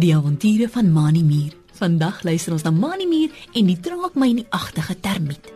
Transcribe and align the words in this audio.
Die 0.00 0.14
avonture 0.16 0.64
van 0.72 0.92
Mani 0.92 1.20
Mier. 1.22 1.52
Vandag 1.76 2.22
luister 2.24 2.54
ons 2.54 2.62
na 2.64 2.70
Mani 2.72 3.04
Mier 3.04 3.32
en 3.52 3.66
die 3.68 3.76
draak 3.76 4.14
my 4.16 4.30
in 4.32 4.38
die 4.38 4.46
agtige 4.48 4.94
termiet. 4.96 5.50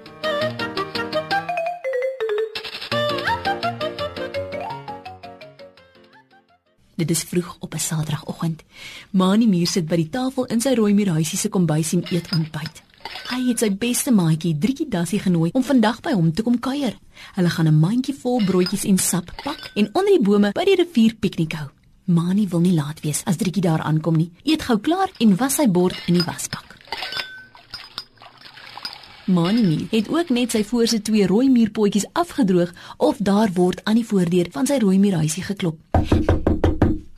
Dit 7.01 7.11
is 7.11 7.23
vroeg 7.25 7.57
op 7.59 7.75
'n 7.75 7.79
Saterdagoggend. 7.79 8.63
Mani 9.11 9.47
Mier 9.47 9.67
sit 9.67 9.87
by 9.87 9.97
die 9.97 10.11
tafel 10.11 10.45
in 10.45 10.61
sy 10.61 10.75
rooi 10.75 10.93
muurhuisie 10.95 11.39
se 11.39 11.49
kombuis 11.49 11.93
en 11.93 12.05
eet 12.11 12.29
ontbyt. 12.33 12.83
Hy 13.31 13.49
het 13.49 13.59
sy 13.59 13.71
beste 13.73 14.11
maatjie, 14.11 14.59
Driekie 14.59 14.89
Dassie 14.89 15.21
genooi 15.21 15.51
om 15.53 15.63
vandag 15.63 16.01
by 16.01 16.13
hom 16.13 16.33
te 16.33 16.43
kom 16.43 16.59
kuier. 16.59 16.99
Hulle 17.35 17.51
gaan 17.51 17.69
'n 17.69 17.81
mandjie 17.81 18.15
vol 18.15 18.45
broodjies 18.45 18.85
en 18.85 18.99
sap 18.99 19.33
pak 19.43 19.71
en 19.75 19.89
onder 19.93 20.13
die 20.13 20.23
bome 20.23 20.53
by 20.53 20.65
die 20.65 20.77
rivier 20.77 21.15
piknik 21.15 21.53
hou. 21.53 21.74
Mani 22.05 22.49
wil 22.49 22.61
nie 22.61 22.75
laat 22.77 23.01
wees 23.01 23.23
as 23.25 23.39
Driekie 23.41 23.63
daar 23.65 23.81
aankom 23.81 24.17
nie. 24.17 24.31
Eet 24.45 24.63
gou 24.69 24.77
klaar 24.79 25.09
en 25.25 25.37
was 25.41 25.55
sy 25.57 25.65
bord 25.73 25.97
in 26.07 26.19
die 26.19 26.25
wasbak. 26.25 26.75
Mani 29.25 29.87
het 29.91 30.11
ook 30.13 30.29
net 30.29 30.53
sy 30.53 30.61
voorse 30.69 31.01
twee 31.01 31.25
rooi 31.27 31.49
muurpotjies 31.49 32.05
afgedroog 32.13 32.75
of 32.97 33.17
daar 33.25 33.49
word 33.57 33.81
aan 33.89 33.97
die 33.97 34.05
voordeur 34.05 34.51
van 34.53 34.69
sy 34.69 34.77
rooi 34.83 34.99
muurhuisie 35.01 35.47
geklop. 35.49 35.81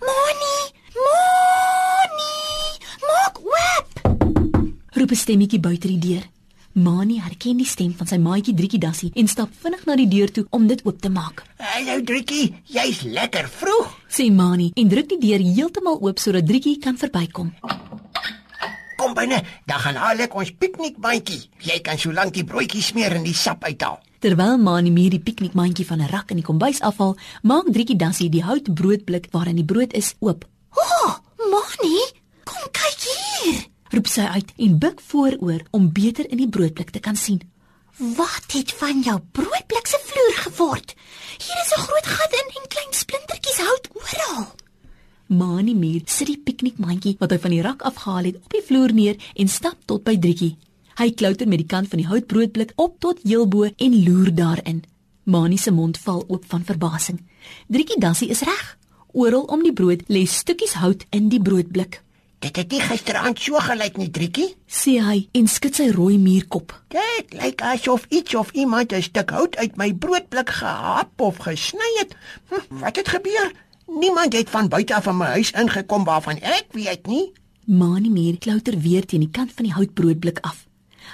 Moni! 0.06 0.58
Moni! 1.02 2.38
Maak 3.08 3.42
oop! 3.42 3.90
Roep 4.94 5.10
'n 5.10 5.22
stemmetjie 5.24 5.60
buite 5.60 5.88
die 5.88 5.98
deur. 5.98 6.22
Mani 6.76 7.14
herken 7.24 7.56
die 7.56 7.64
stem 7.64 7.94
van 7.96 8.04
sy 8.04 8.18
maatjie 8.20 8.52
Driekie 8.52 8.76
Dassie 8.76 9.08
en 9.16 9.30
stap 9.32 9.52
vinnig 9.62 9.86
na 9.88 9.94
die 9.96 10.08
deur 10.12 10.28
toe 10.28 10.42
om 10.52 10.66
dit 10.68 10.82
oop 10.84 10.98
te 11.00 11.08
maak. 11.08 11.40
Hallo 11.56 12.02
Driekie, 12.04 12.50
jy's 12.68 13.00
lekker 13.08 13.48
vroeg. 13.48 13.94
Sê 14.12 14.26
Mani 14.28 14.66
en 14.76 14.90
druk 14.92 15.08
die 15.14 15.18
deur 15.22 15.40
heeltemal 15.40 15.96
oop 16.04 16.20
sodat 16.20 16.44
Driekie 16.44 16.76
kan 16.84 16.98
verbykom. 17.00 17.54
Kom 19.00 19.14
binne, 19.16 19.40
dan 19.64 19.80
gaan 19.86 19.96
haal 20.02 20.20
ek 20.26 20.36
ons 20.36 20.52
piknikmandjie. 20.52 21.46
Jy 21.64 21.78
kan 21.86 21.96
so 21.96 22.12
lank 22.12 22.36
die 22.36 22.44
broodjies 22.44 22.92
smeer 22.92 23.16
en 23.16 23.24
die 23.24 23.36
sap 23.36 23.64
uithaal. 23.64 23.96
Terwyl 24.20 24.60
Mani 24.60 24.92
meer 24.92 25.16
die 25.16 25.22
piknikmandjie 25.24 25.88
van 25.88 26.04
'n 26.04 26.12
rak 26.12 26.36
in 26.36 26.44
die 26.44 26.48
kombuis 26.50 26.82
afhaal, 26.84 27.16
maak 27.42 27.72
Driekie 27.72 27.96
Dassie 27.96 28.28
die 28.28 28.44
houtbroodblik 28.44 29.32
waarin 29.32 29.56
die 29.56 29.64
brood 29.64 29.96
is 29.96 30.12
oop. 30.20 30.44
O, 30.76 30.84
oh, 30.84 31.16
Moni, 31.40 31.96
kom 32.44 32.68
kyk. 32.68 32.95
Roep 33.94 34.08
sy 34.10 34.26
uit 34.26 34.52
en 34.56 34.78
buig 34.78 35.02
vooroor 35.10 35.62
om 35.70 35.92
beter 35.92 36.26
in 36.30 36.40
die 36.42 36.48
broodblik 36.48 36.90
te 36.90 37.00
kan 37.00 37.16
sien. 37.16 37.42
Wat 37.96 38.52
het 38.52 38.72
van 38.76 39.00
jou 39.02 39.20
broodblik 39.32 39.86
se 39.86 40.00
vloer 40.04 40.34
geword? 40.44 40.94
Hier 41.38 41.60
is 41.64 41.72
'n 41.76 41.86
groot 41.86 42.06
gat 42.06 42.32
in 42.32 42.48
en 42.60 42.68
klein 42.68 42.92
splintertjies 42.92 43.58
hout 43.58 43.88
oral. 43.94 44.54
Mani 45.26 45.74
Mier 45.74 46.02
sit 46.04 46.26
die 46.26 46.38
piknikmandjie 46.38 47.16
wat 47.18 47.30
hy 47.30 47.38
van 47.38 47.50
die 47.50 47.62
rak 47.62 47.82
afgehaal 47.82 48.24
het 48.24 48.36
op 48.36 48.52
die 48.52 48.62
vloer 48.62 48.92
neer 48.92 49.16
en 49.34 49.48
stap 49.48 49.76
tot 49.84 50.04
by 50.04 50.16
Driekie. 50.18 50.56
Hy 50.96 51.10
klouter 51.12 51.48
met 51.48 51.58
die 51.58 51.66
kant 51.66 51.88
van 51.88 51.98
die 51.98 52.06
houtbroodblik 52.06 52.72
op 52.76 53.00
tot 53.00 53.18
heelbo 53.22 53.64
en 53.64 54.04
loer 54.04 54.34
daarin. 54.34 54.84
Mani 55.24 55.58
se 55.58 55.70
mond 55.70 55.98
val 55.98 56.24
oop 56.28 56.44
van 56.48 56.64
verbasing. 56.64 57.20
Driekie 57.68 58.00
Dassie 58.00 58.28
is 58.28 58.40
reg. 58.40 58.78
Oral 59.12 59.42
om 59.42 59.62
die 59.62 59.72
brood 59.72 60.02
lê 60.08 60.26
stukkies 60.26 60.72
hout 60.72 61.06
in 61.10 61.28
die 61.28 61.42
broodblik. 61.42 62.02
Dit 62.38 62.56
het 62.56 62.70
nie 62.70 62.80
gisteraand 62.84 63.40
so 63.40 63.60
gelyk 63.64 63.96
nie, 63.96 64.10
Driekie. 64.12 64.50
Sê 64.68 64.98
hy 65.00 65.28
en 65.38 65.46
skud 65.48 65.78
sy 65.78 65.88
rooi 65.94 66.18
muurkop. 66.20 66.74
Dit 66.92 67.32
lyk 67.32 67.62
asof 67.64 68.04
iets 68.12 68.34
of 68.34 68.50
iemand 68.52 68.92
'n 68.92 69.02
stuk 69.02 69.30
hout 69.30 69.56
uit 69.56 69.76
my 69.76 69.94
broodblik 69.94 70.50
gehap 70.50 71.20
of 71.20 71.36
gesny 71.38 71.90
het. 71.98 72.16
Hm, 72.48 72.78
wat 72.80 72.96
het 72.96 73.08
gebeur? 73.08 73.52
Niemand 73.86 74.32
het 74.32 74.50
van 74.50 74.68
buite 74.68 74.94
af 74.94 75.04
van 75.04 75.16
my 75.16 75.26
huis 75.26 75.50
ingekom 75.50 76.04
waarvan 76.04 76.38
ek 76.40 76.66
weet 76.72 77.06
nie. 77.06 77.32
Mani 77.64 78.10
Mier 78.10 78.38
klouter 78.38 78.78
weer 78.80 79.06
teen 79.06 79.20
die 79.20 79.30
kant 79.30 79.52
van 79.52 79.64
die 79.64 79.72
houtbroodblik 79.72 80.38
af. 80.40 80.66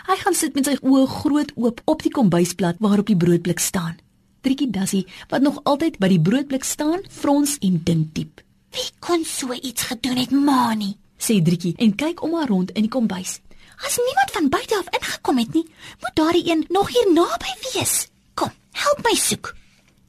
Hy 0.07 0.17
gaan 0.17 0.35
sit 0.35 0.55
met 0.55 0.67
sy 0.67 0.77
oë 0.81 1.07
groot 1.07 1.53
oop 1.55 1.81
op 1.85 2.03
die 2.03 2.11
kombuisblad 2.11 2.77
waarop 2.79 3.07
die 3.07 3.17
broodblik 3.17 3.59
staan. 3.59 3.97
Triekie 4.41 4.71
Dassie, 4.71 5.07
wat 5.29 5.43
nog 5.43 5.61
altyd 5.63 5.99
by 5.99 6.09
die 6.09 6.21
broodblik 6.21 6.65
staan, 6.65 7.05
frons 7.11 7.59
en 7.61 7.81
dink 7.85 8.15
diep. 8.15 8.43
Wie 8.73 8.91
kon 8.99 9.25
so 9.25 9.53
iets 9.53 9.83
gedoen 9.83 10.17
het, 10.17 10.31
Mani? 10.31 10.97
Sê 11.23 11.39
Triekie 11.39 11.77
en 11.79 11.95
kyk 11.95 12.23
om 12.27 12.35
haar 12.35 12.51
rond 12.51 12.71
in 12.75 12.89
die 12.89 12.91
kombuis. 12.91 13.39
As 13.87 13.99
niemand 13.99 14.31
van 14.35 14.49
buite 14.51 14.79
af 14.79 14.89
ingekom 14.99 15.39
het 15.39 15.53
nie, 15.55 15.67
moet 16.01 16.17
daardie 16.19 16.51
een 16.51 16.65
nog 16.69 16.89
hier 16.91 17.13
naby 17.15 17.53
wees. 17.67 18.09
Kom, 18.35 18.51
help 18.71 19.05
my 19.07 19.15
soek. 19.15 19.53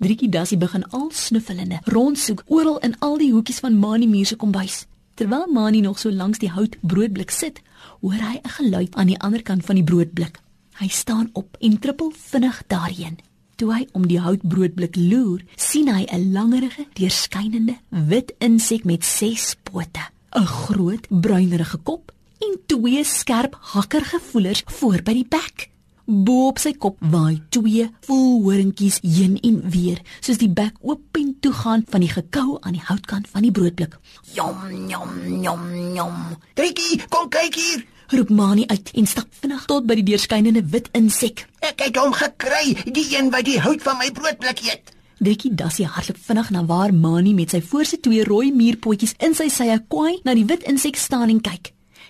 Driekie 0.02 0.30
Dassie 0.30 0.58
begin 0.58 0.88
al 0.90 1.12
snuffelende 1.14 1.80
rondsoek 1.86 2.42
oral 2.48 2.80
in 2.80 2.96
al 3.00 3.18
die 3.22 3.32
hoekies 3.32 3.62
van 3.62 3.78
Mani 3.78 4.08
Muur 4.08 4.26
se 4.26 4.36
kombuis. 4.36 4.86
Terwyl 5.14 5.46
Mani 5.54 5.82
nog 5.82 6.00
so 6.00 6.12
langs 6.12 6.42
die 6.42 6.50
hout 6.50 6.80
broodblik 6.82 7.32
sit, 7.32 7.62
hoor 8.02 8.18
hy 8.18 8.42
'n 8.42 8.50
geluid 8.58 8.96
aan 8.96 9.08
die 9.08 9.20
ander 9.20 9.44
kant 9.44 9.66
van 9.66 9.76
die 9.76 9.84
broodblik. 9.84 10.40
Hy 10.82 10.88
staan 10.88 11.30
op 11.34 11.58
en 11.60 11.80
trippel 11.80 12.12
vinnig 12.18 12.64
daarheen. 12.68 13.20
Toe 13.56 13.74
hy 13.74 13.88
om 13.94 14.08
die 14.08 14.20
houtbroodblik 14.20 14.96
loer, 14.96 15.44
sien 15.56 15.88
hy 15.88 16.06
'n 16.10 16.32
langerige, 16.32 16.86
deurskynende 16.94 17.78
wit 17.90 18.34
insek 18.40 18.84
met 18.84 19.06
6 19.06 19.56
pote, 19.64 20.02
'n 20.34 20.46
groot 20.46 21.06
bruinerige 21.10 21.78
kop 21.78 22.12
en 22.40 22.58
twee 22.66 23.04
skerp 23.04 23.58
hakkergevoelers 23.60 24.64
voor 24.66 25.02
by 25.04 25.14
die 25.14 25.28
bek. 25.30 25.70
Bo 26.06 26.48
op 26.48 26.60
sy 26.60 26.74
kop 26.74 26.98
waai 27.00 27.42
twee 27.50 27.86
voelhoringkies 28.08 29.00
heen 29.02 29.38
en 29.40 29.62
weer, 29.70 30.02
soos 30.20 30.42
die 30.42 30.50
bek 30.50 30.76
oop 30.82 31.20
en 31.20 31.30
toe 31.40 31.54
gaan 31.54 31.86
van 31.90 32.04
die 32.04 32.12
gekou 32.12 32.58
aan 32.60 32.76
die 32.76 32.84
houtkant 32.84 33.30
van 33.32 33.46
die 33.46 33.52
broodblik. 33.52 33.96
Jom, 34.34 34.90
jom, 34.90 35.14
jom, 35.44 35.70
jom. 35.96 36.18
Driekie, 36.60 37.00
kom 37.10 37.30
kyk 37.30 37.56
hier. 37.56 37.86
Roep 38.14 38.30
Mani 38.30 38.66
uit 38.68 38.92
en 38.94 39.08
stap 39.08 39.30
vinnig 39.40 39.64
tot 39.66 39.88
by 39.88 39.96
die 40.02 40.06
deurskynende 40.12 40.66
wit 40.74 40.90
insek. 40.98 41.46
Ek 41.64 41.86
het 41.86 41.98
hom 41.98 42.12
gekry, 42.14 42.76
die 42.84 43.08
een 43.16 43.32
wat 43.32 43.48
die 43.48 43.62
hout 43.64 43.82
van 43.86 43.98
my 44.02 44.12
broodblik 44.12 44.66
eet. 44.68 44.93
Driekie 45.24 45.54
Dassie 45.56 45.86
hardloop 45.88 46.18
vinnig 46.20 46.50
na 46.52 46.66
waar 46.68 46.92
Mani 46.92 47.32
met 47.34 47.54
sy 47.54 47.62
voorste 47.64 47.96
twee 48.04 48.26
rooi 48.28 48.50
muurpotjies 48.52 49.14
in 49.24 49.32
sy 49.38 49.46
sye 49.48 49.78
kwaai 49.88 50.18
na 50.26 50.34
die 50.36 50.44
wit 50.50 50.66
insek 50.68 50.98
staan 51.00 51.32
en 51.32 51.40
kyk. 51.46 51.70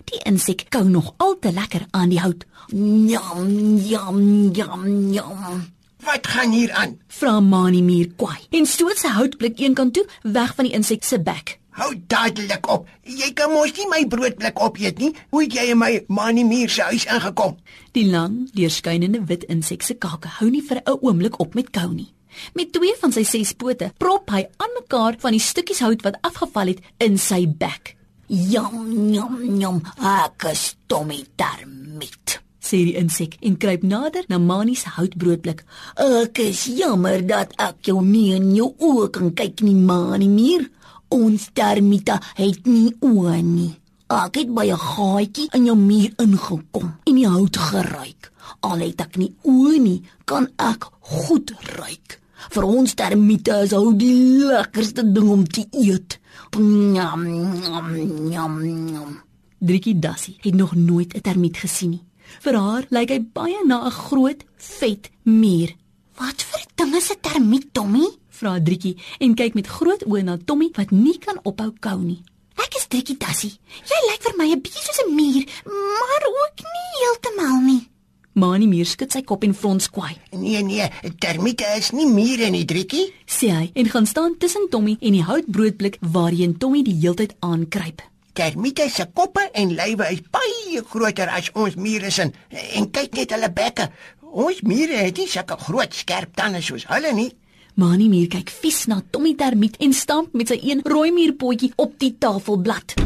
Die 0.10 0.22
insek 0.26 0.64
kou 0.74 0.82
nog 0.90 1.12
al 1.22 1.36
te 1.44 1.52
lekker 1.54 1.86
aan 1.94 2.10
die 2.10 2.22
hout. 2.24 2.48
Jom, 2.74 3.52
jom, 3.86 4.24
jom, 4.58 4.88
jom. 5.14 5.60
Wat 6.08 6.26
gaan 6.28 6.56
hier 6.58 6.74
aan? 6.74 6.96
Vra 7.20 7.36
Mani 7.40 7.84
muur 7.86 8.10
kwaai 8.18 8.48
en 8.50 8.66
stoot 8.66 8.98
sy 8.98 9.14
houtblik 9.14 9.62
eenkant 9.62 9.94
toe 9.94 10.08
weg 10.24 10.56
van 10.58 10.72
die 10.72 10.74
insek 10.74 11.06
se 11.06 11.22
bek. 11.22 11.60
Hou 11.78 11.92
dadelik 12.10 12.66
op. 12.70 12.90
Jy 13.06 13.30
kan 13.38 13.54
mos 13.54 13.76
nie 13.78 13.88
my 13.94 14.02
broodblik 14.10 14.58
opeet 14.58 14.98
nie. 15.02 15.12
Hoe 15.30 15.46
het 15.46 15.54
jy 15.60 15.68
in 15.76 15.82
my 15.84 15.92
manie 16.10 16.48
muur 16.50 16.70
se 16.70 16.90
huis 16.90 17.06
ingekom? 17.06 17.60
Die 17.94 18.10
lang, 18.10 18.42
deurskynende 18.58 19.22
wit 19.30 19.46
insek 19.54 19.86
se 19.86 19.94
kake 19.94 20.34
hou 20.40 20.50
nie 20.50 20.66
vir 20.66 20.82
'n 20.82 20.98
oomblik 21.02 21.40
op 21.40 21.54
met 21.54 21.70
kou 21.70 21.94
nie. 21.94 22.10
Met 22.54 22.72
twee 22.74 22.96
van 23.02 23.12
sy 23.12 23.24
ses 23.24 23.54
pote 23.54 23.92
prop 23.98 24.30
hy 24.30 24.46
aan 24.58 24.78
mekaar 24.80 25.20
van 25.20 25.32
die 25.32 25.44
stukkies 25.44 25.84
hout 25.86 26.02
wat 26.04 26.22
afgeval 26.22 26.74
het 26.74 26.82
in 27.00 27.18
sy 27.18 27.46
bek. 27.48 27.96
Jom, 28.28 28.88
jom, 29.14 29.60
jom. 29.60 29.84
Ek 30.00 30.50
is 30.52 30.76
Tommy 30.88 31.26
termiet. 31.36 32.44
sê 32.64 32.80
die 32.88 32.96
insek 33.00 33.36
en 33.44 33.58
kruip 33.60 33.84
nader 33.84 34.26
na 34.32 34.40
Mani 34.40 34.76
se 34.80 34.90
houtbroodblik. 34.96 35.64
Ek 36.00 36.40
is 36.40 36.66
jammer 36.80 37.22
dat 37.28 37.54
ek 37.62 37.90
jou 37.90 38.00
nie 38.06 38.32
in 38.38 38.54
jou 38.56 38.72
oë 38.80 39.10
kan 39.18 39.34
kyk 39.36 39.64
nie, 39.68 39.76
Mani 39.76 40.30
Mier. 40.32 40.70
Ons 41.14 41.50
termiete 41.54 42.18
het 42.40 42.66
nie 42.66 42.94
oë 43.04 43.42
nie. 43.46 43.74
Ek 44.14 44.36
het 44.38 44.50
by 44.54 44.66
'n 44.72 44.78
gaatjie 44.78 45.50
in 45.54 45.66
jou 45.66 45.76
muur 45.76 46.12
ingekom 46.18 46.94
en 47.08 47.16
die 47.16 47.28
hout 47.28 47.58
geruik. 47.58 48.32
Al 48.62 48.80
het 48.80 49.02
ek 49.02 49.18
nie 49.18 49.34
oë 49.44 49.78
nie, 49.80 50.02
kan 50.26 50.48
ek 50.58 50.90
goed 51.02 51.54
ruik. 51.78 52.23
Vir 52.52 52.64
ons 52.64 52.94
termiete 52.94 53.64
is 53.64 53.72
hout 53.72 54.00
die 54.00 54.44
lekkerste 54.44 55.04
ding 55.14 55.30
om 55.30 55.46
te 55.48 55.66
eet. 55.72 56.20
Njam, 56.58 57.24
njam, 57.26 57.94
njam, 58.30 58.58
njam. 58.64 59.22
Driekie 59.60 60.00
Dassie 60.00 60.36
het 60.42 60.56
nog 60.56 60.76
nooit 60.76 61.14
'n 61.16 61.22
termiet 61.22 61.58
gesien 61.58 61.90
nie. 61.90 62.04
Vir 62.42 62.56
haar 62.56 62.86
lyk 62.90 63.10
hy 63.10 63.20
baie 63.34 63.66
na 63.66 63.86
'n 63.86 63.92
groot, 63.92 64.44
vet 64.58 65.10
muur. 65.24 65.76
Wat 66.18 66.42
vir 66.42 66.64
ding 66.76 66.96
is 66.96 67.12
'n 67.12 67.22
termiet, 67.22 67.74
Tommy? 67.74 68.08
Vra 68.30 68.60
Driekie 68.60 68.98
en 69.20 69.36
kyk 69.36 69.54
met 69.54 69.68
groot 69.68 70.04
oë 70.06 70.24
na 70.24 70.38
Tommy 70.38 70.70
wat 70.76 70.92
nie 70.92 71.18
kan 71.18 71.40
ophou 71.44 71.72
kou 71.80 72.00
nie. 72.02 72.24
Ek 72.56 72.76
is 72.76 72.88
Driekie 72.88 73.18
Dassie. 73.18 73.60
Jy 73.90 74.00
lyk 74.10 74.22
vir 74.24 74.36
my 74.38 74.48
'n 74.52 74.62
bietjie 74.62 74.84
soos 74.84 75.02
'n 75.06 75.16
muur, 75.16 75.44
maar 75.66 76.24
ook 76.42 76.58
nie 76.74 76.92
heeltemal 77.00 77.62
nie. 77.62 77.93
Mani 78.34 78.66
Muur 78.66 78.88
skud 78.90 79.14
sy 79.14 79.22
kop 79.22 79.44
en 79.46 79.54
frons 79.54 79.90
kwaai. 79.94 80.16
Nee 80.34 80.64
nee, 80.66 80.88
termiete 81.22 81.68
is 81.78 81.92
nie 81.94 82.08
mure 82.10 82.50
nie, 82.50 82.66
Driekie. 82.66 83.12
Sê 83.30 83.52
hy 83.54 83.68
en 83.78 83.92
gaan 83.94 84.10
staan 84.10 84.38
tussen 84.42 84.66
Tommy 84.74 84.96
en 85.02 85.14
die 85.14 85.26
houtbroodblik 85.28 86.00
waarheen 86.16 86.58
Tommy 86.58 86.82
die 86.88 86.98
heeltyd 87.04 87.36
aankruip. 87.46 88.02
Termiete 88.34 88.88
se 88.90 89.06
koppe 89.14 89.46
en 89.54 89.76
lywe 89.78 90.10
is 90.16 90.24
baie 90.34 90.82
groter 90.90 91.30
as 91.30 91.52
ons 91.54 91.78
mure 91.78 92.10
se 92.10 92.32
en 92.80 92.90
kyk 92.90 93.20
net 93.20 93.38
hulle 93.38 93.52
bekke. 93.54 93.88
Ons 94.34 94.64
mure 94.66 94.98
het 94.98 95.22
nie 95.22 95.30
sulke 95.30 95.60
groot 95.68 95.94
skerp 95.94 96.34
tande 96.34 96.64
soos 96.66 96.88
hulle 96.90 97.14
nie. 97.14 97.30
Mani 97.78 98.10
Muur 98.10 98.32
kyk 98.34 98.50
vies 98.64 98.88
na 98.90 99.00
Tommy 99.14 99.36
termiet 99.38 99.78
en 99.82 99.94
stamp 99.94 100.34
met 100.34 100.50
sy 100.50 100.58
een 100.62 100.82
rooi 100.90 101.12
muurpotjie 101.14 101.74
op 101.78 102.00
die 102.02 102.16
tafelblad. 102.18 102.98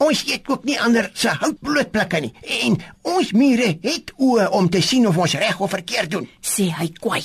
Ons 0.00 0.22
eet 0.24 0.48
ook 0.48 0.64
nie 0.64 0.78
ander 0.80 1.10
se 1.12 1.28
houtbroodblikke 1.28 2.22
nie. 2.24 2.32
En 2.64 2.78
ons 3.16 3.32
mure 3.36 3.74
het 3.82 4.14
oë 4.16 4.48
om 4.56 4.70
te 4.72 4.80
sien 4.80 5.06
of 5.08 5.18
ons 5.20 5.36
reg 5.36 5.60
of 5.60 5.74
verkeerd 5.76 6.10
doen. 6.16 6.28
Sê 6.40 6.70
hy 6.72 6.88
kwai. 6.96 7.20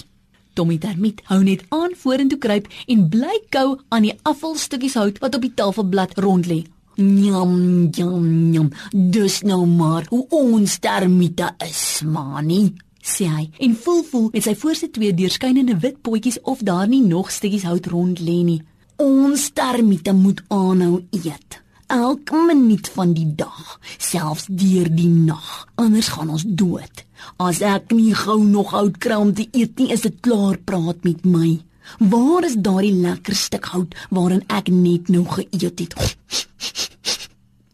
Tommy 0.55 0.77
Termiet 0.79 1.21
hou 1.29 1.41
net 1.43 1.65
aan 1.75 1.95
vorentoe 1.99 2.39
kruip 2.39 2.67
en 2.91 3.07
bly 3.11 3.41
kou 3.51 3.77
aan 3.91 4.07
die 4.07 4.15
afvalstukkies 4.27 4.95
hout 4.99 5.19
wat 5.23 5.35
op 5.35 5.43
die 5.43 5.53
tafelblad 5.55 6.15
rond 6.23 6.47
lê. 6.51 6.61
Njam, 6.95 7.55
njam, 7.91 8.27
njam. 8.51 8.69
Dus 8.91 9.41
nou 9.43 9.65
maar 9.67 10.07
hoe 10.09 10.23
ons 10.31 10.79
termiete 10.79 11.51
is, 11.63 12.01
manie. 12.07 12.75
sê 13.05 13.27
hy 13.29 13.43
en 13.61 13.75
voel 13.77 14.01
voel 14.09 14.29
met 14.33 14.47
sy 14.47 14.55
voorste 14.57 14.89
twee 14.95 15.13
deurskynende 15.13 15.75
wit 15.83 15.99
potjies 16.01 16.39
of 16.41 16.63
daar 16.65 16.87
nie 16.89 17.03
nog 17.05 17.29
stukkies 17.31 17.67
hout 17.69 17.87
rond 17.91 18.19
lê 18.19 18.39
nie. 18.47 18.61
Ons 18.97 19.51
termiete 19.53 20.13
moet 20.15 20.41
aanhou 20.47 21.03
eet. 21.11 21.64
Elke 21.87 22.35
minuut 22.47 22.89
van 22.89 23.13
die 23.13 23.27
dag, 23.37 23.79
selfs 23.97 24.47
deur 24.49 24.87
die 24.89 25.09
nag, 25.09 25.67
anders 25.75 26.07
gaan 26.15 26.31
ons 26.33 26.45
dood. 26.47 27.03
As 27.37 27.61
ek 27.61 27.93
nie 27.93 28.15
gou 28.17 28.39
nog 28.41 28.73
hout 28.73 28.97
kry 28.97 29.19
om 29.21 29.33
te 29.37 29.45
eet 29.51 29.77
nie, 29.77 29.91
is 29.93 30.01
dit 30.01 30.17
klaar 30.25 30.57
praat 30.57 31.05
met 31.05 31.21
my. 31.29 31.59
Waar 32.01 32.47
is 32.47 32.57
daardie 32.57 32.95
lekker 33.03 33.37
stuk 33.37 33.69
hout 33.75 33.93
waarin 34.09 34.41
ek 34.49 34.71
net 34.73 35.11
nou 35.13 35.27
geëet 35.29 35.83
het? 35.83 35.93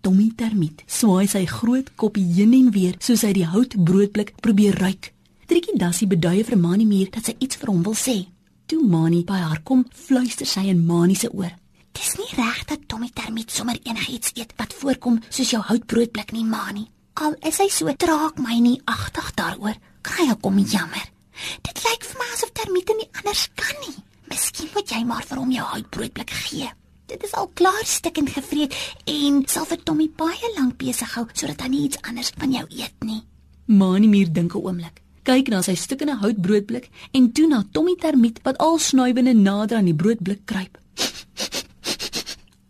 Tommy 0.04 0.32
Termiet 0.36 0.84
swaai 0.92 1.30
sy 1.32 1.46
groot 1.48 1.94
kop 1.96 2.20
heen 2.20 2.52
en 2.58 2.72
weer 2.76 3.00
soos 3.00 3.24
hy 3.24 3.32
die 3.38 3.48
houtbroodblik 3.48 4.36
probeer 4.44 4.76
ruik. 4.82 5.14
Trikkie 5.48 5.78
Dassie 5.80 6.10
beduie 6.12 6.44
vir 6.44 6.60
Mani 6.60 6.90
Muur 6.90 7.14
dat 7.16 7.30
sy 7.30 7.38
iets 7.40 7.62
vir 7.62 7.72
hom 7.72 7.84
wil 7.88 7.96
sê. 7.96 8.18
Toe 8.68 8.84
Mani 8.84 9.24
by 9.24 9.40
haar 9.40 9.64
kom, 9.64 9.86
fluister 9.88 10.48
sy 10.48 10.68
in 10.74 10.84
Mani 10.88 11.16
se 11.16 11.32
oor. 11.32 11.61
Dis 11.92 12.16
nie 12.18 12.30
reg 12.36 12.66
dat 12.66 12.88
Tommy 12.88 13.10
Termiet 13.14 13.52
sommer 13.52 13.80
enigiets 13.84 14.32
eet 14.34 14.54
wat 14.58 14.74
voorkom 14.74 15.20
soos 15.30 15.52
jou 15.54 15.62
houtbroodblik 15.64 16.32
nie, 16.32 16.46
Mani. 16.46 16.88
Al 17.14 17.36
is 17.48 17.60
hy 17.60 17.68
so 17.70 17.92
traag 18.00 18.40
my 18.40 18.60
nie 18.64 18.80
agtig 18.90 19.34
daaroor, 19.36 19.76
kry 20.02 20.30
ek 20.32 20.46
hom 20.48 20.60
jammer. 20.64 21.08
Dit 21.66 21.82
lyk 21.86 22.06
vir 22.08 22.22
my 22.22 22.30
asof 22.34 22.54
Termiete 22.56 22.96
nie 22.98 23.10
anders 23.20 23.48
kan 23.56 23.76
nie. 23.86 23.98
Miskien 24.32 24.70
moet 24.76 24.92
jy 24.92 25.02
maar 25.08 25.26
vir 25.28 25.42
hom 25.42 25.52
jou 25.52 25.66
houtbroodblik 25.74 26.32
gee. 26.46 26.70
Dit 27.12 27.24
is 27.28 27.34
al 27.36 27.50
klaar 27.60 27.84
stikkend 27.84 28.32
gevreet 28.32 28.76
en 29.12 29.42
sal 29.52 29.68
vir 29.68 29.82
Tommy 29.84 30.08
baie 30.16 30.52
lank 30.56 30.78
besig 30.80 31.12
hou 31.18 31.26
sodat 31.34 31.66
hy 31.66 31.72
nie 31.74 31.86
iets 31.90 32.00
anders 32.08 32.32
van 32.40 32.56
jou 32.56 32.64
eet 32.70 33.08
nie. 33.08 33.22
Mani 33.68 34.08
Muur 34.08 34.32
dink 34.32 34.56
'n 34.56 34.64
oomblik. 34.64 35.02
Kyk 35.24 35.50
na 35.50 35.62
sy 35.62 35.76
stukkende 35.76 36.16
houtbroodblik 36.18 36.90
en 37.14 37.32
toe 37.32 37.48
na 37.48 37.64
Tommy 37.72 37.96
Termiet 37.96 38.40
wat 38.44 38.58
al 38.58 38.80
snuibende 38.80 39.34
nader 39.34 39.78
aan 39.78 39.86
die 39.86 39.96
broodblik 39.96 40.46
kruip. 40.46 40.81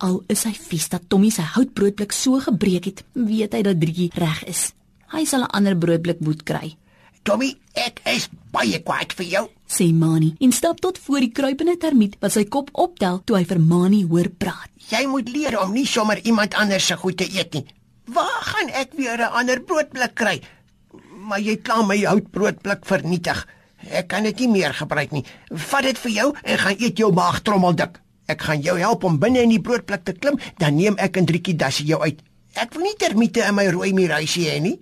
Al 0.02 0.24
is 0.34 0.48
hy 0.50 0.52
vies 0.58 0.88
dat 0.90 1.04
Tommy 1.14 1.30
sy 1.30 1.44
houtbroodblik 1.56 2.14
so 2.16 2.40
gebreek 2.42 2.88
het, 2.90 3.04
weet 3.14 3.54
hy 3.54 3.62
dat 3.68 3.78
Drietjie 3.82 4.10
reg 4.18 4.40
is. 4.50 4.72
Hy 5.14 5.26
sal 5.30 5.44
'n 5.46 5.54
ander 5.54 5.78
broodblik 5.78 6.20
moet 6.26 6.42
kry. 6.44 6.78
Tommy, 7.24 7.54
ek 7.78 8.02
is 8.10 8.30
baie 8.52 8.80
kwaad 8.82 9.14
vir 9.14 9.26
jou. 9.26 9.46
sê 9.68 9.94
Mani 9.94 10.36
en 10.40 10.52
stap 10.52 10.82
tot 10.82 10.98
voor 10.98 11.20
die 11.20 11.32
kruipende 11.32 11.78
termiet 11.78 12.18
wat 12.20 12.32
sy 12.32 12.44
kop 12.46 12.70
optel 12.74 13.22
toe 13.26 13.38
hy 13.38 13.46
vir 13.46 13.60
Mani 13.60 14.04
hoor 14.04 14.30
praat. 14.30 14.70
Jy 14.90 15.06
moet 15.08 15.30
leer 15.30 15.60
om 15.62 15.72
nie 15.72 15.86
sommer 15.86 16.18
iemand 16.26 16.54
anders 16.56 16.86
se 16.86 16.96
goed 16.98 17.18
te 17.18 17.30
eet 17.38 17.54
nie. 17.54 17.66
Waar 18.06 18.42
gaan 18.42 18.70
ek 18.70 18.94
weer 18.98 19.18
'n 19.18 19.34
ander 19.40 19.62
broodblik 19.62 20.16
kry? 20.16 20.42
Maar 21.28 21.40
jy 21.40 21.56
kla 21.58 21.82
my 21.84 21.98
houtbroodblik 22.06 22.86
vernietig. 22.86 23.48
Ek 23.90 24.08
kan 24.08 24.24
dit 24.24 24.40
nie 24.40 24.48
meer 24.48 24.74
gebruik 24.74 25.12
nie. 25.12 25.26
Vat 25.54 25.84
dit 25.84 25.98
vir 25.98 26.12
jou 26.12 26.34
en 26.44 26.58
gaan 26.58 26.76
eet 26.80 26.98
jou 26.98 27.14
maag 27.14 27.42
trommeldik. 27.42 28.02
Ek 28.32 28.46
gaan 28.48 28.62
jou 28.64 28.78
help 28.80 29.04
om 29.04 29.20
binne 29.20 29.44
in 29.44 29.52
die 29.52 29.62
broodblik 29.64 30.06
te 30.08 30.16
klim, 30.16 30.40
dan 30.58 30.78
neem 30.80 30.96
ek 30.98 31.18
'n 31.18 31.26
driekie 31.26 31.56
dassie 31.56 31.86
jou 31.86 32.00
uit. 32.02 32.22
Ek 32.56 32.74
wil 32.74 32.84
nie 32.84 32.96
termiete 32.98 33.44
in 33.48 33.56
my 33.56 33.68
rooi 33.68 33.94
muurhuisie 33.94 34.48
hê 34.48 34.62
nie. 34.62 34.80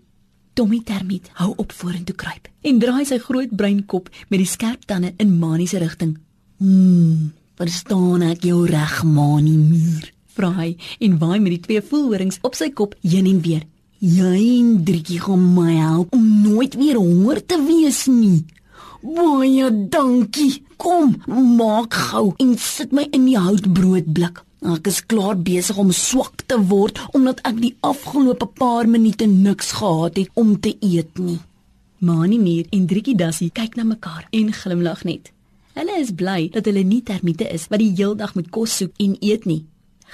Tommy 0.53 0.81
Termiet 0.83 1.29
hou 1.39 1.53
op 1.57 1.71
vorentoe 1.71 2.15
kruip 2.15 2.47
en 2.61 2.79
draai 2.79 3.05
sy 3.05 3.17
groot 3.17 3.51
bruin 3.55 3.85
kop 3.85 4.09
met 4.29 4.39
die 4.39 4.49
skerp 4.49 4.85
tande 4.85 5.13
in 5.17 5.37
Mani 5.39 5.67
se 5.67 5.79
rigting. 5.79 6.17
Hmm, 6.57 7.31
verstaan 7.55 8.21
ek 8.21 8.43
jou 8.43 8.65
reg, 8.67 9.03
Mani 9.03 9.55
muur? 9.55 10.11
Vra 10.35 10.51
hy 10.57 10.75
en 10.99 11.17
waai 11.17 11.39
met 11.39 11.51
die 11.51 11.59
twee 11.59 11.81
voelhorings 11.81 12.39
op 12.41 12.55
sy 12.55 12.69
kop 12.75 12.95
heen 13.01 13.25
en 13.25 13.41
weer. 13.41 13.63
Jy 13.99 14.59
en 14.59 14.83
Driekie 14.83 15.19
gaan 15.19 15.53
my 15.55 15.73
help 15.75 16.13
om 16.13 16.41
nooit 16.43 16.75
weer 16.75 16.95
honger 16.95 17.45
te 17.45 17.57
wees 17.63 18.05
nie. 18.07 18.45
Baie 18.99 19.87
dankie. 19.89 20.63
Kom, 20.75 21.13
maak 21.55 21.93
gou 21.93 22.33
en 22.39 22.57
sit 22.59 22.91
my 22.91 23.05
in 23.15 23.29
die 23.29 23.37
houtbroodblik. 23.39 24.41
Ek 24.59 24.89
is 24.91 24.99
klaar 25.07 25.37
besig 25.39 25.77
om 25.79 25.93
swak 25.95 26.43
te 26.51 26.57
word 26.67 26.99
omdat 27.15 27.39
ek 27.47 27.61
die 27.63 27.71
afgelope 27.79 28.49
paar 28.59 28.89
minute 28.91 29.27
niks 29.27 29.71
gehad 29.79 30.19
het 30.19 30.35
om 30.35 30.57
te 30.59 30.73
eet 30.83 31.15
nie. 31.19 31.39
Mani 32.03 32.39
Mier 32.43 32.67
en 32.75 32.87
Driekie 32.91 33.15
Dassie 33.15 33.49
kyk 33.55 33.79
na 33.79 33.87
mekaar 33.87 34.27
en 34.35 34.51
glimlag 34.51 35.05
net. 35.07 35.31
Hulle 35.79 35.95
is 35.99 36.11
bly 36.11 36.49
dat 36.51 36.67
hulle 36.67 36.83
nie 36.83 37.01
termiete 37.07 37.47
is 37.47 37.69
wat 37.71 37.79
die 37.79 37.93
heeldag 37.95 38.35
moet 38.35 38.51
kos 38.51 38.81
soek 38.81 38.99
en 38.99 39.15
eet 39.23 39.47
nie. 39.47 39.63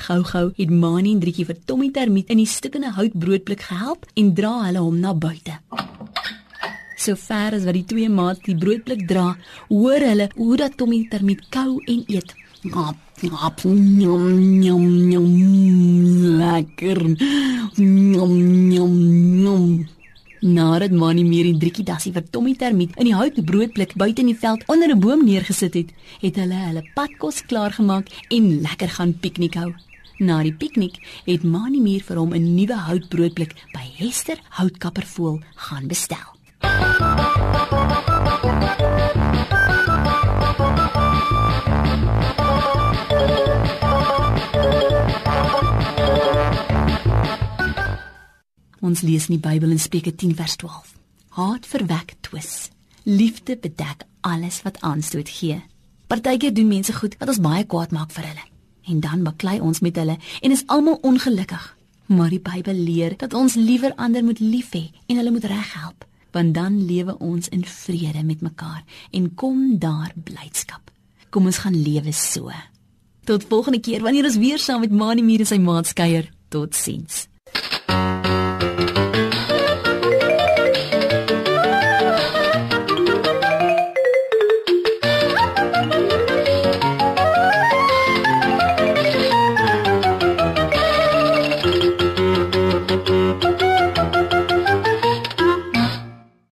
Gou-gou 0.06 0.52
het 0.58 0.70
Mani 0.70 1.16
en 1.16 1.26
Driekie 1.26 1.50
vir 1.50 1.58
Tommy 1.66 1.90
termiet 1.90 2.30
in 2.30 2.44
die 2.44 2.50
stukkende 2.50 2.94
houtbroodblik 3.00 3.66
gehelp 3.66 4.06
en 4.14 4.34
dra 4.38 4.60
hulle 4.68 4.86
hom 4.86 5.02
na 5.02 5.18
buite. 5.18 5.58
So 6.98 7.16
ver 7.16 7.54
as 7.56 7.66
wat 7.68 7.76
die 7.76 7.86
twee 7.86 8.10
maats 8.10 8.40
die 8.46 8.56
broodblik 8.56 9.08
dra, 9.08 9.36
hoor 9.70 10.00
hulle 10.00 10.30
hoe 10.36 10.58
dat 10.58 10.78
Tommy 10.78 11.06
termiet 11.12 11.44
kou 11.50 11.82
en 11.86 12.04
eet. 12.08 12.36
Ngap, 12.66 12.98
ngap, 13.22 13.64
njam, 13.64 14.24
njam, 14.62 14.86
njam, 15.10 15.28
lekker. 16.40 17.02
Njam, 17.78 18.34
njam, 18.70 18.96
njam. 19.44 19.66
Nadat 20.46 20.92
Mani 20.92 21.24
Mier 21.24 21.48
en 21.50 21.60
Driekie 21.60 21.84
Dassie 21.86 22.14
vir 22.14 22.26
Tommy 22.32 22.54
termiet 22.56 22.94
in 22.98 23.10
die 23.10 23.16
houtbroodblik 23.16 23.96
buite 23.98 24.22
in 24.22 24.30
die 24.30 24.38
veld 24.38 24.64
onder 24.68 24.90
'n 24.94 25.00
boom 25.00 25.26
neergesit 25.26 25.74
het, 25.74 25.90
het 26.22 26.36
hulle 26.36 26.60
hulle 26.68 26.84
padkos 26.96 27.42
klaargemaak 27.50 28.08
en 28.30 28.62
lekker 28.62 28.90
gaan 28.90 29.14
piknik 29.14 29.56
hou. 29.56 29.74
Na 30.20 30.44
die 30.44 30.54
piknik 30.54 30.96
het 31.26 31.44
Mani 31.44 31.80
Mier 31.80 32.04
vir 32.04 32.18
hom 32.18 32.34
'n 32.34 32.56
nuwe 32.56 32.78
houtbroodblik 32.88 33.54
by 33.74 33.86
Hester 33.98 34.38
Houtkappervoël 34.50 35.42
gaan 35.56 35.88
bestel. 35.88 36.35
Ons 48.86 49.02
lees 49.02 49.26
in 49.26 49.40
die 49.40 49.42
Bybel 49.42 49.72
in 49.74 49.80
Spreuke 49.82 50.12
10 50.14 50.36
vers 50.38 50.56
12. 50.62 50.92
Haat 51.40 51.64
verwek 51.66 52.12
twis. 52.22 52.70
Liefde 53.10 53.56
bedek 53.58 54.04
alles 54.22 54.60
wat 54.62 54.78
aanstoot 54.86 55.30
gee. 55.30 55.58
Partykeer 56.08 56.54
doen 56.54 56.70
mense 56.70 56.94
goed 56.94 57.16
wat 57.18 57.32
ons 57.34 57.42
baie 57.42 57.64
kwaad 57.66 57.96
maak 57.98 58.14
vir 58.14 58.28
hulle. 58.30 58.46
En 58.86 59.02
dan 59.02 59.26
baklei 59.26 59.58
ons 59.58 59.82
met 59.82 59.98
hulle 59.98 60.20
en 60.22 60.54
is 60.54 60.64
almal 60.70 61.00
ongelukkig. 61.02 61.66
Maar 62.14 62.30
die 62.30 62.44
Bybel 62.46 62.78
leer 62.78 63.18
dat 63.18 63.34
ons 63.34 63.58
liewer 63.58 63.96
ander 63.98 64.22
moet 64.24 64.44
lief 64.44 64.70
hê 64.78 64.86
en 65.10 65.18
hulle 65.18 65.34
moet 65.34 65.50
reghelp, 65.50 66.06
want 66.38 66.54
dan 66.54 66.78
lewe 66.86 67.18
ons 67.18 67.50
in 67.50 67.66
vrede 67.66 68.22
met 68.24 68.46
mekaar 68.46 68.84
en 69.10 69.32
kom 69.34 69.80
daar 69.82 70.14
blydskap. 70.14 70.94
Kom 71.34 71.50
ons 71.50 71.64
gaan 71.66 71.82
lewe 71.82 72.14
so. 72.14 72.54
Tot 73.26 73.50
volgende 73.50 73.82
keer 73.82 74.06
wanneer 74.06 74.30
ons 74.30 74.38
weer 74.38 74.62
saam 74.62 74.86
met 74.86 74.94
Mani 74.94 75.26
Mier 75.26 75.42
en 75.42 75.56
sy 75.56 75.58
maat 75.58 75.90
kuier. 75.98 76.30
Totsiens. 76.54 77.26